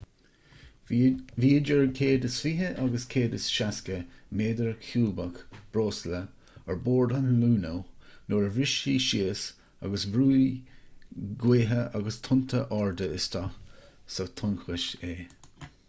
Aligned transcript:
bhí 0.91 0.99
120-160 1.43 3.99
méadar 4.39 4.71
ciúbach 4.87 5.37
breosla 5.75 6.21
ar 6.73 6.79
bord 6.89 7.13
an 7.19 7.29
luno 7.43 7.75
nuair 8.31 8.47
a 8.47 8.49
bhris 8.57 8.73
sé 8.79 8.95
síos 9.09 9.45
agus 9.89 10.07
bhrúigh 10.17 11.45
gaotha 11.45 11.79
agus 12.01 12.19
tonnta 12.31 12.63
arda 12.81 13.13
isteach 13.21 13.63
sa 14.17 14.29
tonnchosc 14.43 15.07
é 15.13 15.71